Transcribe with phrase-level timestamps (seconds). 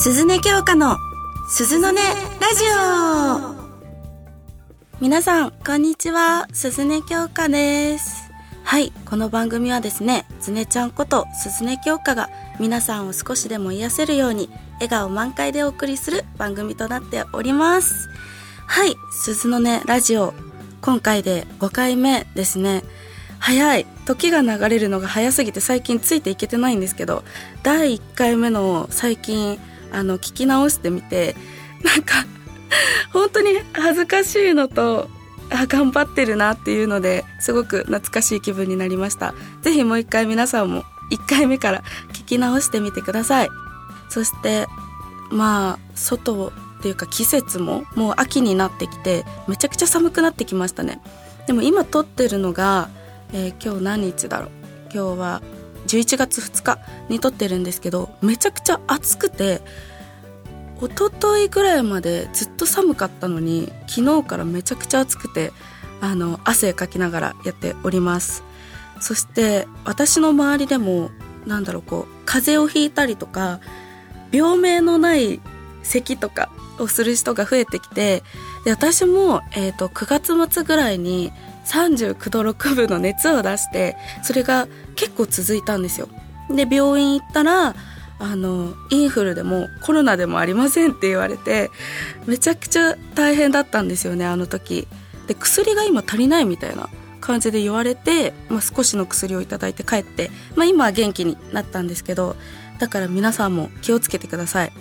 [0.00, 0.96] 鈴音京香の
[1.48, 2.02] 鈴の音ラ
[2.54, 2.78] ジオ。
[5.00, 6.46] 皆さんこんにちは。
[6.52, 8.30] 鈴音京香です。
[8.62, 12.30] はいこの番組はですねつねちゃんこと鈴音京香が
[12.60, 18.08] 皆さんを少しでも癒せるように笑顔満開でお送りする番組となっております。
[18.68, 20.32] はい鈴の音ラジオ。
[20.80, 22.84] 今回で5回目ですね。
[23.40, 23.86] 早い。
[24.06, 27.24] 時が流れるのが早すぎて最近ついていけてないんですけど
[27.64, 29.58] 第1回目の最近
[29.92, 31.36] あの聞き直してみて
[31.82, 32.26] なんか
[33.12, 35.08] 本当に恥ずかしいのと
[35.50, 39.34] あ頑張ってるなっていうのですごく懐かしい気分になりました。
[39.62, 43.48] 是非もう一回皆さんも1回目から聞き直してみてください。
[44.10, 44.66] そして
[45.30, 51.00] まあ外っていうか季節ももう秋になってきてめちゃくちゃ寒くなってきましたね。
[51.46, 52.90] でも今撮ってるのが、
[53.32, 54.50] えー、今日何日だろう？
[54.92, 55.42] 今日は
[55.88, 59.60] 11月2日に撮ってるんですけどめちゃくちゃ暑くて
[60.80, 65.52] 一昨日ぐらいまでずっと寒かったのに昨日からめちゃくちゃ暑くて
[66.00, 68.44] あの汗かきながらやっております。
[69.00, 71.10] そして私の周りでも
[71.46, 73.60] なんだろうこう風邪をひいたりとか
[74.32, 75.40] 病名のない
[75.82, 78.22] 咳とかをする人が増えてきて
[78.64, 81.32] で私も、えーと、9月末ぐらいに
[81.66, 86.08] 39度6分の熱を出してそれが結構続いたんですよ。
[86.50, 87.74] で病院行ったら
[88.20, 91.70] あのインフルでもコロナでもありませんって言われて
[92.26, 94.88] めちゃくちゃ大変だったんですよねあの時。
[95.28, 96.88] で薬が今足りないみたいな
[97.20, 102.34] 感じで言われて、まあ、少しの薬を頂いて帰って、まあ、今は元気になったんですけど
[102.78, 104.72] だから皆さんも気をつけてください。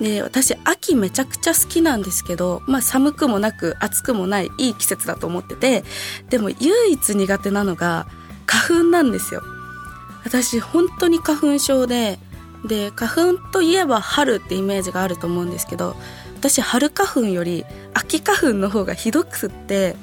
[0.00, 5.84] で私秋めちゃくちゃ好きなんですけど、まあ、寒くもなく暑くもないいい季節だと思ってて
[6.28, 8.06] でも唯一苦手なのが
[8.46, 9.42] 花粉なんですよ。
[10.24, 12.18] 私本当に花粉症で
[12.64, 15.94] で花粉といえば春ってイメージがあると思うんですけど
[16.36, 17.64] 私春花粉より
[17.94, 19.94] 秋花粉の方がひどくって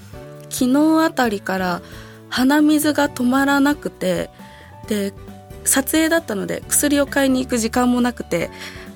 [0.50, 1.81] 昨日あたりから
[2.30, 4.30] 鼻水が止まらなくて
[4.88, 5.14] で
[5.66, 8.50] 撮影だったので薬を買いに行く時間もなくて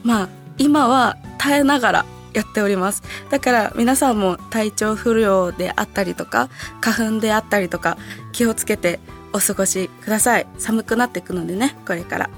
[0.04, 3.02] まあ今は耐えながらやっております。
[3.32, 6.50] だから皆さんも体調不良であったりとか
[6.82, 7.98] 花粉であったりとか
[8.32, 9.00] 気をつけて
[9.38, 10.48] お過ごしください。
[10.58, 12.30] 寒くなっていくのでねこれから。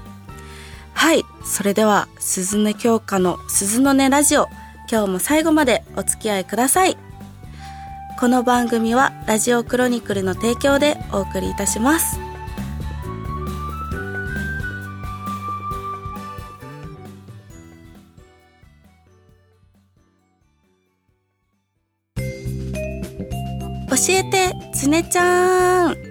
[0.93, 4.47] はいそれでは鈴音京香の鈴の音ラジオ
[4.91, 6.97] 今日も最後までお付き合いください。
[8.19, 12.19] この番組はラジオクロニクルの提供でお送りいたします。
[23.89, 26.08] 教えてつねちゃん。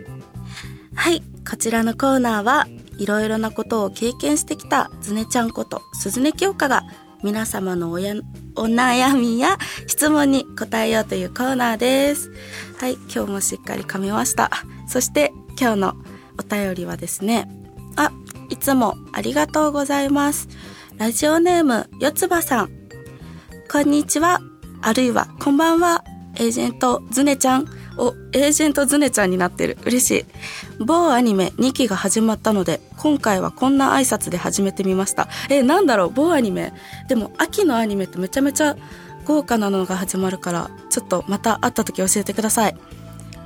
[0.98, 2.66] はいこちらのコーナーは
[2.98, 6.82] いろいろなことを経験してきたつねちゃんこと鈴音京香が
[7.22, 8.14] 皆様のおや
[8.56, 12.32] お悩みや質問に答えようというコーナーです。
[12.80, 14.50] はい今日もしっかり噛みました。
[14.88, 15.94] そして今日の
[16.36, 17.48] お便りはですね
[17.94, 18.10] あ
[18.50, 20.48] いつもありがとうございます。
[20.96, 22.70] ラジオネームよつばさん。
[23.70, 24.40] こんにちは。
[24.82, 26.02] あるいはこんばんは。
[26.34, 27.77] エージェントズネちゃん。
[27.98, 29.76] お、エージェントズネちゃんになってる。
[29.84, 30.24] 嬉しい。
[30.84, 35.28] 某アニメ2期が始まったので、今回はこんな挨拶で始めてみました。
[35.50, 36.72] え、なんだろう某アニメ？
[37.08, 38.76] でも、秋のアニメってめちゃめちゃ
[39.26, 42.76] 豪華なのが始まるから、ちょっとまた会った時教えてください。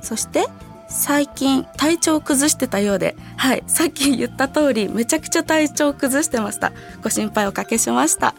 [0.01, 0.45] そして、
[0.87, 6.71] 最近体調を崩してたようで、はい、さっき言った通りめちゃくちゃ体調を崩してました。
[7.01, 8.35] ご心配おかけしました。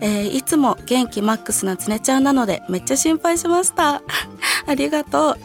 [0.00, 4.02] えー、いつも元気マックスなつねちゃんなのでめっちゃ心配しました。
[4.66, 5.36] ありがとう。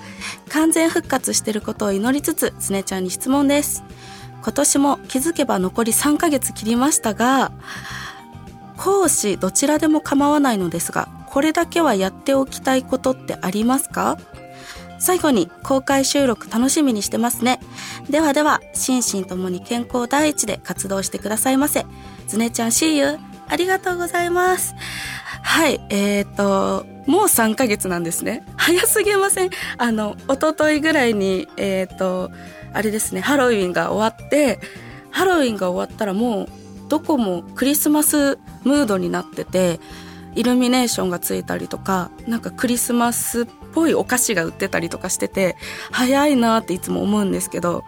[0.50, 3.84] 完全復活してることを祈りつつ、つねちゃんに質問です。
[4.44, 7.52] 今年も気づけば残り3ヶ月切りましたが、
[8.78, 14.18] 講師どちらでも構わないのですが、これだけはやっておきたいことってありますか？
[15.00, 17.60] 最後に公開収録楽しみにしてますね。
[18.10, 21.86] ではでは、心身ともに健康第一で活動してくださいませ。
[22.28, 23.31] ずねちゃん See you!
[23.52, 24.74] ありがとうございます。
[25.44, 28.46] はい、えっ、ー、と、もう3ヶ月なんですね。
[28.56, 32.32] 早すぎませんあの、一昨日ぐらいに、えっ、ー、と、
[32.74, 34.60] あれですね、ハロウィンが終わって、
[35.12, 36.48] ハロウィンが終わったらもう、
[36.88, 39.82] どこもクリスマスムードになってて、
[40.34, 45.58] イルミネーションがついたりとか、なんかクリスマスっぽいお菓子が売ってたりとかしてて、
[45.92, 47.84] 早いなっていつも思うんですけど、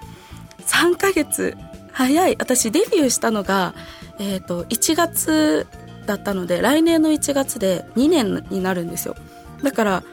[0.66, 1.56] 3ヶ月、
[1.94, 2.36] 早い。
[2.38, 3.74] 私デビューしたのが、
[4.20, 5.68] えっ、ー、と、1月
[6.06, 9.16] だったので来年の1月で2年になるんですよ。
[9.64, 10.04] だから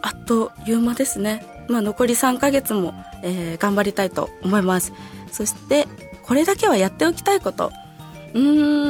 [0.00, 1.46] あっという間ですね。
[1.68, 4.92] まあ残り3ヶ月も、えー、頑張りたいと思います。
[5.30, 5.86] そして
[6.22, 7.72] これだけはやっておきたいこと。
[8.34, 8.40] うー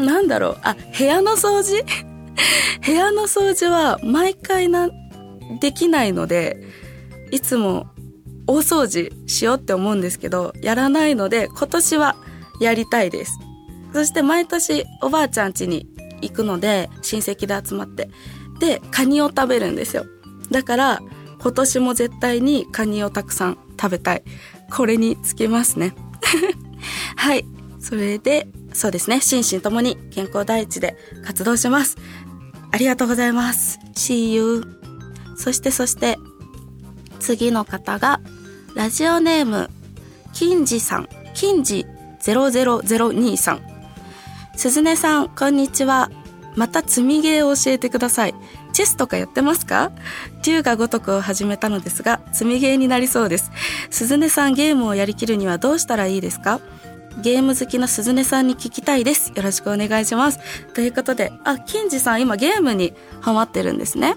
[0.01, 0.59] ん、なんだろう。
[0.63, 1.85] あ、部屋の掃除？
[2.85, 4.91] 部屋の掃除は毎回な、
[5.61, 6.63] できないので、
[7.31, 7.87] いつも
[8.47, 12.17] 大掃除しようって思うんですけど、やらないので、今年は
[12.61, 13.39] やりたいです。
[13.93, 15.87] そして毎年おばあちゃん家に
[16.21, 18.09] 行くので、親戚で集まって。
[18.59, 20.07] で、カニを食べるんですよ。
[20.51, 21.03] だから、
[21.41, 24.23] 今年も絶対にカニをたくさん食べたい。
[24.71, 25.95] これにつきますね。
[27.17, 27.45] はい。
[27.81, 29.21] それで、そうですね。
[29.21, 31.97] 心身ともに健康第一で活動します。
[32.71, 33.79] ありがとうございます。
[33.95, 34.65] See you.
[35.37, 36.19] そしてそして、
[37.19, 38.21] 次の方が、
[38.75, 39.69] ラジオネーム、
[40.33, 41.09] 金次さん。
[41.35, 41.85] 金次
[42.23, 43.72] 0002さん。
[44.55, 46.11] 鈴音さん、こんにちは。
[46.57, 48.35] また積みゲーを教えてください。
[48.75, 49.91] チェスとかやってますか？
[50.45, 53.51] 竜が如くを始めたのですが、積みゲーになりそうです。
[53.91, 56.61] 鈴音さんゲームをやりきるにはどうしたらいいですか？
[57.23, 59.33] ゲーム好きの鈴音さんに聞きたいです。
[59.35, 60.39] よろしくお願いします。
[60.75, 64.17] ということで、あ、金次さん今ゲームにハマってるんですね。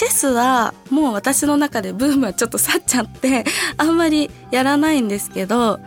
[0.00, 3.44] チェスはもう私の中でブームはちょっと去っちゃって、
[3.76, 5.78] あんまりやらないんですけど、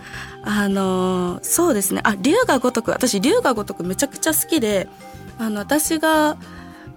[0.44, 2.02] あの、そうですね。
[2.04, 2.92] あ、竜が如く。
[2.92, 4.88] 私、竜が如くめちゃくちゃ好きで、
[5.40, 6.38] あの、私が、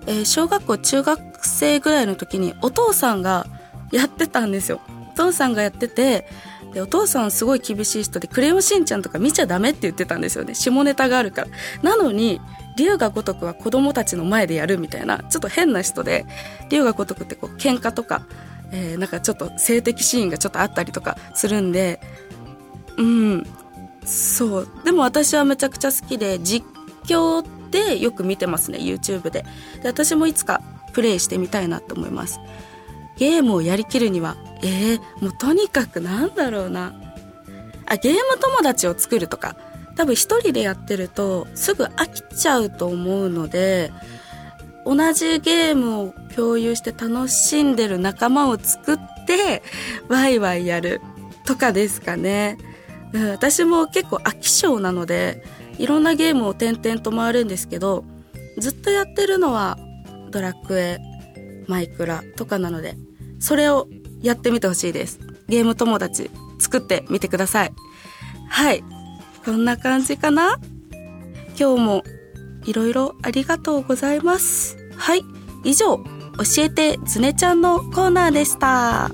[0.07, 3.47] えー、小学校中学生ぐらいの時にお父さんが
[3.93, 4.83] やってたんですよ。
[5.15, 6.29] お父さんがやってて、
[6.75, 10.55] で、お父さんすごい厳しい人で、クレヨンしんちゃんとか見ちゃダメって言ってたんですよね。
[10.55, 11.49] 下ネタがあるから。
[11.83, 12.43] なのに、
[12.77, 16.27] 龍が如くは子供たちの前でやるみたいな、ちょっと変な人で、
[16.71, 18.27] 龍が如くってこう、喧嘩とか、
[18.73, 22.01] えー、なんかちょっと性的シーンがちょっとあったりとかするんで、
[22.97, 23.47] うん、
[24.05, 24.69] そう。
[24.85, 26.67] でも私はめちゃくちゃ好きで、実
[27.05, 29.45] 況でよく見てますね YouTube で。
[29.83, 30.63] で私もいつか
[30.93, 32.41] プレイしてみたいなと思います。
[33.19, 36.95] ゲームをやりきるにはえー、もうとにかくなんだろうな。
[37.89, 39.57] あゲーム友達を作るとか
[39.97, 43.93] 多分一人でやってるとすぐ飽きちゃうと思うので
[44.85, 48.97] 同じゲームを共有して楽しんでる仲間を作っ
[49.27, 49.63] て
[50.09, 51.01] ワイワイやる
[51.45, 52.59] とかですかね、
[53.13, 55.43] うん、私も結構飽き性なので
[55.79, 58.05] いろんなゲームを点々と回るんですけど、
[58.59, 59.79] ずっとやってるのは
[60.31, 60.99] ドラクエ、
[61.67, 62.97] マイクラとかなので、
[63.39, 63.89] それを
[64.23, 65.21] やってみてほしいです。
[65.49, 67.73] ゲーム友達作ってみてください。
[68.49, 68.83] はい。
[69.47, 70.59] こんな感じかな？
[71.57, 72.03] 今日も
[72.65, 74.77] いろいろありがとうございます。
[74.97, 75.23] はい。
[75.63, 79.13] 以上、教えてずねちゃんのコーナーでした。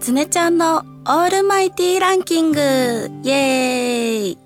[0.00, 4.38] つねちゃんのオールマイティーランキングイェーイ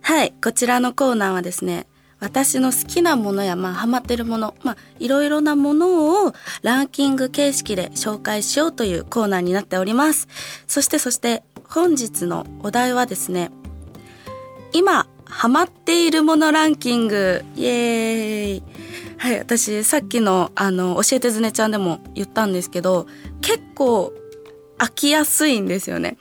[0.00, 1.86] はい、こちらのコーナーはですね、
[2.24, 6.32] 私の好きなものや、まあ、ハマってるもの、まあ、いろいろなものを
[6.62, 10.26] ランキング形式で紹介しようというコーナーになっております。
[10.66, 13.50] そして、そして、本日のお題はですね、
[14.72, 18.62] 今、ハマっているものランキング、イエーイ
[19.18, 23.06] はい、私、さっきの、あの、教えてずねちゃんでも言ったんですけど、
[23.42, 24.14] 結構、
[24.78, 26.16] 飽きやすいんですよね。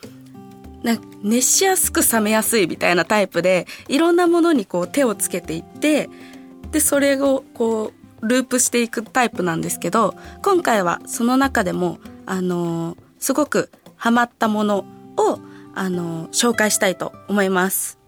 [0.83, 6.09] な熱しやすく冷めやすいみたいなタイプで、いろんなものにこう手をつけていって、
[6.72, 7.91] で、それをこ
[8.22, 14.86] う、ループしていくタイプなんですけど、今回はその中でも、あのー、すごくハマったもの
[15.17, 15.39] を、
[15.75, 18.00] あのー、紹介したいと思います。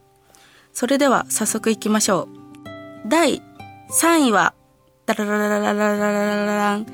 [0.73, 2.27] それでは早速行きましょ
[3.05, 3.09] う。
[3.09, 3.41] 第
[3.91, 4.53] 3位は、
[5.05, 6.85] ダラララララララララン、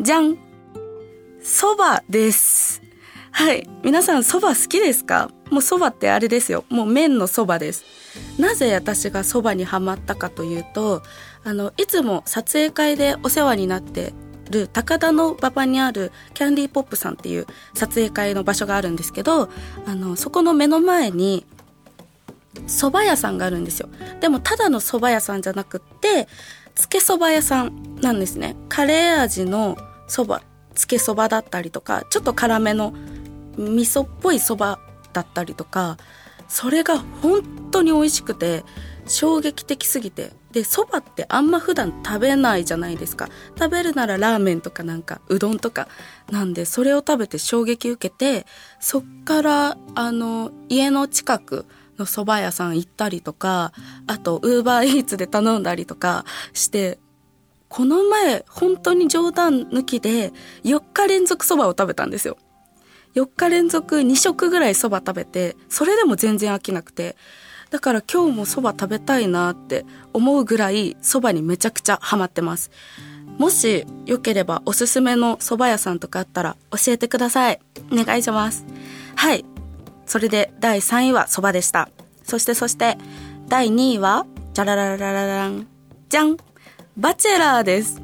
[0.00, 0.36] じゃん
[1.42, 2.85] 蕎麦です。
[3.36, 3.68] はい。
[3.84, 5.28] 皆さん蕎麦好きですか？
[5.50, 6.64] もう蕎麦ってあれですよ。
[6.70, 7.84] もう麺の蕎麦です。
[8.38, 11.02] なぜ私が蕎麦にハマったかというと、
[11.44, 14.14] あの、いつも撮影会でお世話になって
[14.50, 19.50] る高田の馬場にあるキャンディーポップさんっていう撮影会の場所があるんですけど、
[19.84, 21.44] あの、そこの目の前に
[22.66, 23.90] 蕎麦屋さんがあるんですよ。
[24.18, 26.26] でもただの蕎麦屋さんじゃなくって、
[26.74, 28.56] つけ蕎麦屋さんなんですね。
[28.70, 29.76] カレー味の
[30.08, 30.42] 蕎麦、
[30.74, 32.94] つけ蕎麦だったりとか、ちょっと辛めの
[33.56, 34.78] 味噌っぽいそば
[35.12, 35.96] だったりとか
[36.48, 38.64] それが本当に美味しくて
[39.06, 40.32] 衝撃的すぎて。
[40.56, 43.28] でそばってあんま普段食べないじゃないですか。
[43.58, 45.86] 食べるならラーメンとかなんかうどんとか。
[46.30, 48.46] なんでそれを食べて衝撃受けて
[48.80, 51.66] そっからあの家の近く
[51.98, 53.74] の蕎麦屋さん行ったりとか
[54.06, 56.98] あとウーバーイーツで頼んだりとかして
[57.68, 60.32] この前本当に冗談抜きで
[60.64, 62.38] 4日連続蕎麦を食べたんですよ。
[63.16, 67.16] 4日連続2食ぐらいそば食べて、それでも全然飽きなくて、
[67.70, 72.70] だから今日もそば食べたいなって思うぐらいそばにめちゃくちゃハマってます。
[73.38, 77.60] もしよければおすすめの蕎麦屋さんとかあったら教えてください。
[77.90, 78.66] お願いします。
[79.16, 79.44] はい。
[80.04, 81.88] それで第3位は蕎麦でした。
[82.22, 82.98] そしてそして
[83.48, 85.66] 第2位は、じゃららららららん。
[86.08, 86.36] じゃん
[86.98, 88.00] バチェラーです。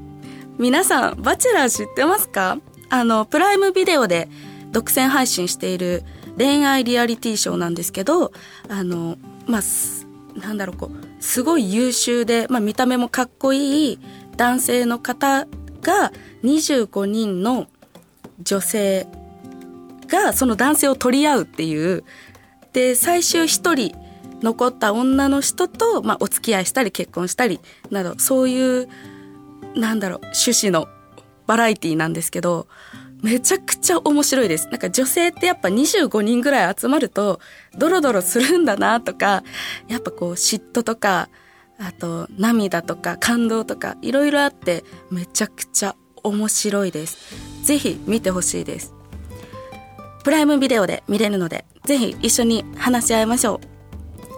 [0.58, 2.58] 皆さん、バチェラー知ってますか？
[2.88, 4.28] あの、プライムビデオで
[4.72, 6.02] 独占配信している
[6.36, 8.32] 恋愛リアリティショーなんですけど、
[8.68, 9.62] あの、まあ、
[10.38, 13.98] なんだろう、こう、すごい優秀で、まあ、見た目もかっこいい
[14.36, 15.46] 男性の方
[15.82, 16.12] が
[16.42, 17.68] 25人の
[18.40, 19.06] 女性
[20.08, 22.04] がその男性を取り合うっていう、
[22.72, 24.02] で、最終1人
[24.42, 27.60] 残った女の人と、まあ、お付き合いしたり結婚したり
[27.90, 28.88] などそういう
[29.76, 30.88] なんだろう趣旨の
[31.46, 32.66] バラエティーなんですけど
[33.22, 34.68] めちゃくちゃ面白いです。
[34.68, 37.40] なんか女性ってやっぱ25人ぐらい集まると、
[37.78, 39.44] ドロドロするんだなとか、
[39.88, 41.28] やっぱこう嫉妬とか、
[41.78, 47.16] あと涙とか感動とか、いろいろあって、めちゃくちゃ面白いです。
[47.64, 48.92] ぜひ見てほしいです。
[50.24, 53.60] プライムビデオで見れるので、ぜひ一緒に話し合いましょ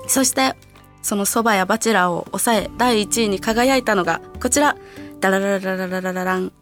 [0.07, 0.11] う。
[0.11, 0.55] そして、
[1.03, 4.77] その蕎麦やバチェラーを抑え、第1位に輝いたのが、こちら、
[5.21, 6.53] ダラララララララン、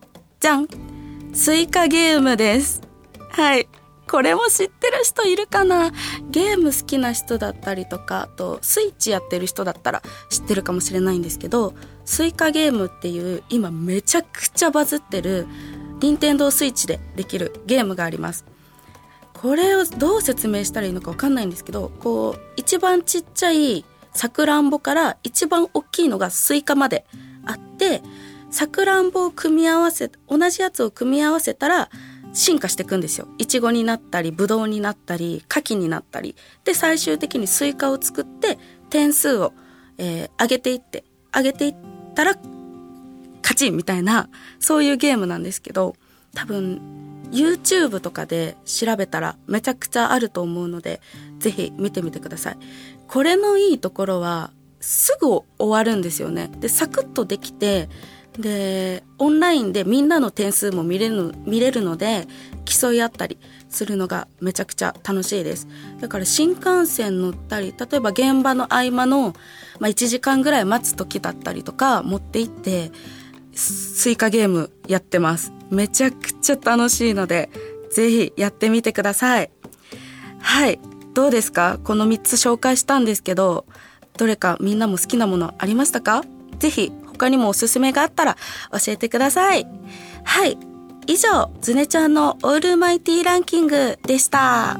[0.41, 0.92] じゃん
[1.35, 2.83] スイカゲームです。
[3.31, 3.67] はい。
[4.07, 5.91] これも知ってる人いるかな？
[6.31, 11.73] ゲーム好きな人だったりとか、あとスイッチやってる人だったら知ってるかもしれないんですけど、
[12.05, 15.47] スイカゲームっていう今めちゃくちゃバズってる
[16.03, 18.45] 任天堂スイッチでできるゲームがあります。
[19.33, 27.07] これをどう説明したらいいのか分かんないんですけどこう一番ちっちゃいさくらんぼから一番大きいのがスイカまで
[27.47, 28.03] あって
[28.53, 31.89] さくらんぼを組み合わせ同じやつを組み合わせたら
[32.35, 33.27] 進化していくんですよ。
[33.39, 36.37] いちごになったり、ぶどうになったり、柿になったり。
[36.65, 38.59] で、最終的にスイカを作って、
[38.91, 39.53] 点数を、
[39.99, 41.05] えー、上げていって、
[41.35, 41.77] 上げていっ
[42.15, 42.37] たら、
[43.43, 44.29] 勝ちみたいな、
[44.61, 45.97] そういうゲームなんですけど、
[46.35, 46.81] 多分、
[47.31, 51.01] YouTube とかで調べたらめちゃくちゃあると思うので、
[51.39, 52.59] ぜひ見てみてください。
[53.09, 56.51] これのいいところは、すぐ終わるんですよね。
[56.59, 57.89] で、サクッとできて、
[58.39, 62.27] で、オンラインでみんなの点数も見れる見れるので、
[62.65, 65.69] 競い合ったりするのがめちゃくちゃ楽しいです。
[66.01, 69.35] だから新幹線乗ったり、例えば現場の合間の、
[69.81, 72.91] まあ、1時間ぐらい待つ時だったりとか持って行って、
[73.55, 75.53] スイカゲームやってます。
[75.71, 77.51] めちゃくちゃ楽しいので、
[77.91, 79.51] ぜひやってみてください。
[80.39, 80.79] はい。
[81.13, 81.79] どうですか？
[81.85, 83.67] この3つ紹介したんですけど、
[84.17, 86.25] どれかみんなも好きなものありましたか？
[86.59, 86.91] ぜひ
[87.23, 88.37] 他にもおすすめがあったら
[88.73, 89.65] 教えてください。
[90.25, 90.59] はい。
[91.07, 94.77] 以上、ズネちゃんのオールマイティランキングでした。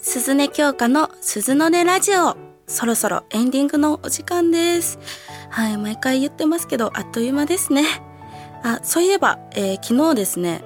[0.00, 2.47] 鈴音京香の鈴の音ラジオ。
[2.68, 4.98] そろそろエンディングのお時間です。
[5.48, 7.82] はい、毎回言ってますけど、あっという間ですね。
[8.62, 10.62] あ、そういえば、えー、昨日ですね、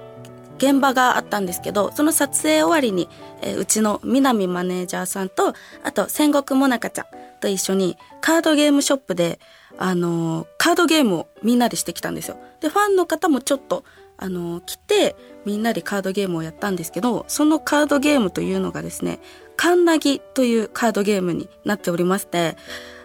[0.58, 3.08] 現場があったんですけど、その撮影終わりに、
[3.40, 5.54] えー、うちの南マネージャーさんと、
[5.84, 7.06] あと戦国もなかちゃん
[7.40, 9.38] と一緒にカードゲームショップで、
[9.78, 12.36] あのー、カードゲームをみんなでしてきたんですよ。
[12.60, 13.84] で、ファンの方もちょっと、
[14.16, 19.20] あのー、来て、みんなでカードゲームをやったんですけど、そのカードゲームというのがですね、
[19.56, 22.56] カンナギというカードゲームになっておりまして、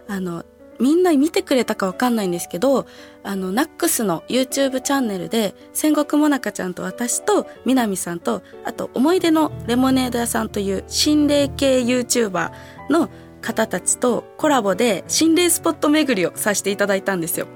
[0.07, 0.45] あの、
[0.79, 2.85] みんな見てくれたかわかんないんですけど、
[3.23, 12.51] あの、ナックスの YouTube チャンネルで、戦国もなかちゃんと私と、みなみさんと、あと、思い出のレモネード屋さんという心霊系 YouTuber
[12.89, 13.09] の
[13.41, 17.47] 方たちとコラボで心霊スポット巡りをさせていただいたんですよ。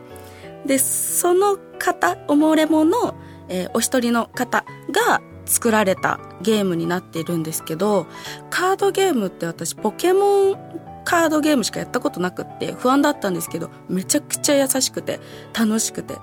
[0.65, 3.15] で、その方、おもれもの、
[3.49, 5.21] えー、お一人の方が
[5.51, 8.07] 作られたゲームになっているんですけど、
[8.49, 10.55] カードゲームって私ポケモン
[11.03, 15.19] カードゲームしかやったことなくって不安だったんですけど、めちゃくちゃ優しくて
[15.53, 16.15] 楽しくて、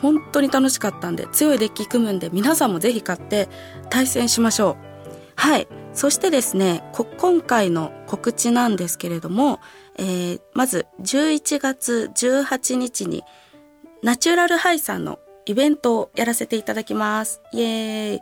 [0.00, 3.48] 本当に楽しかったんで、強いデッキ組むんで皆さんもぜひ買って
[3.90, 4.92] 対戦しましょう。
[5.36, 5.68] はい。
[5.92, 6.82] そしてですね、
[7.18, 9.60] 今回の告知なんですけれども、
[9.98, 13.22] えー、まず11月18日に
[14.02, 17.40] ナチュラルハイさんのイベントをやらせていただきます。
[17.52, 18.20] イエーイ。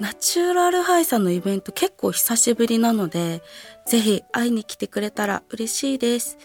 [0.00, 3.42] ナチュラルハイさんのイベント結構久しぶりなので、
[3.86, 6.38] ぜひ会いに来てくれたら嬉しいです。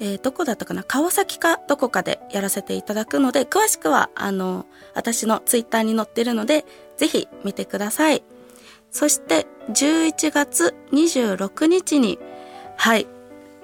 [0.00, 0.82] えー、どこだったかな？
[0.82, 6.64] 川崎かどこかでやらせていただくので、詳しくは、あの、私のツイッターに載ってるので、
[6.96, 8.22] ぜひ見てください。
[8.90, 12.18] そして、11月26日に、
[12.76, 13.06] はい、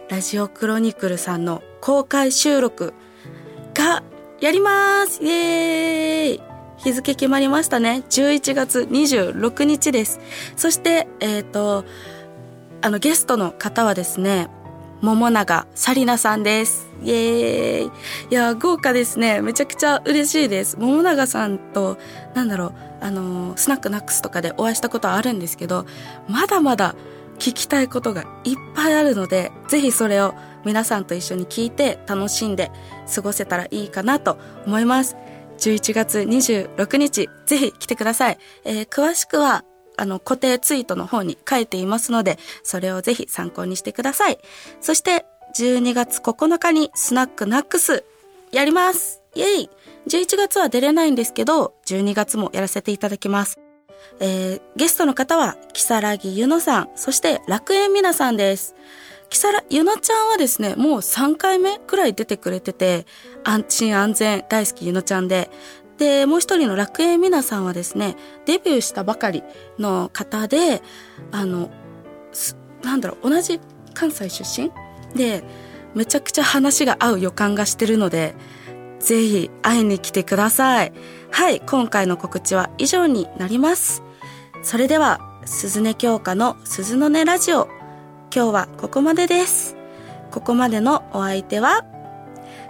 [0.09, 2.95] ラジオクロニクルさんの公開収録
[3.75, 4.03] が
[4.41, 6.41] やりまーすイエーイ
[6.79, 8.05] 日付決まりましたね。
[8.09, 10.19] 11月26日です。
[10.57, 11.85] そして、えっ、ー、と、
[12.81, 14.49] あの、ゲストの方はですね、
[15.03, 16.89] 桃永紗理奈さんです。
[17.03, 17.91] イエーイ。
[18.31, 19.43] いや、豪華ですね。
[19.43, 20.79] めちゃくちゃ嬉しいです。
[20.79, 21.99] 桃永さんと、
[22.35, 25.85] なんだろう、あの、スナックナックスとかでお会いしたことはあるんですけど、
[26.29, 26.95] まだまだ
[27.41, 32.71] 聞きたいことがいっぱいあるので、ぜひそれを皆さんと一緒に聞いて楽しんで
[33.13, 35.17] 過ごせたらいいかなと思います。
[35.59, 38.39] 11月26日、ぜひ来てください。
[38.65, 39.65] えー、詳しくは、
[39.97, 44.39] あの、固定ツイートの方に書いていますので、それをぜひ参考にしてください。
[44.81, 45.27] そして、
[45.59, 48.05] 12月9日にスナックナックス、
[48.53, 49.71] やりますイェイ
[50.09, 53.59] !11 月は出れないんですけど、12月もやらせていただきます。
[54.21, 58.75] えー、ゲストの方は、木更木ゆのさん、そして楽園みなさんです。
[59.29, 63.07] 木更ゆのちゃんはですね、もう3回目くらい出てくれてて、
[63.45, 65.51] 安心安全大好きゆのちゃんで、
[65.99, 68.17] で、もう一人の楽園みなさんはですね、
[68.47, 69.43] デビューしたばかり
[69.79, 70.83] の方で、
[71.31, 71.71] あの、
[72.83, 73.61] なんだろう、同じ
[73.95, 74.73] 関西出身？
[75.15, 75.45] で、
[75.95, 78.35] めちゃくちゃ話が合う予感がしてるので、
[78.99, 80.93] ぜひ会いに来てください。
[81.31, 84.03] はい、今回の告知は以上になります。
[84.63, 87.69] それでは、鈴音京香の鈴の音ラジオ。
[88.35, 89.77] 今日はここまでです。
[90.31, 91.85] ここまでのお相手は、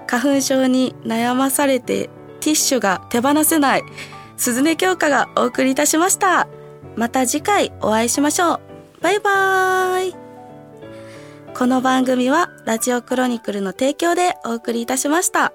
[0.07, 3.85] 花粉症に悩まされてティッシュが手放せない
[4.37, 6.49] 鈴音京香がお送りいたしました。
[6.97, 8.61] また次回お会いしましょう。
[9.01, 10.15] バイバーイ。
[11.55, 15.53] この番組はラジオクロニクルの提供でお送りいたしました。